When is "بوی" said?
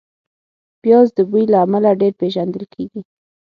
1.29-1.43